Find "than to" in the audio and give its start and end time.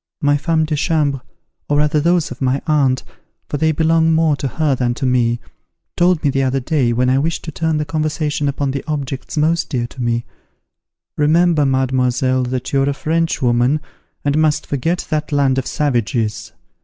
4.73-5.05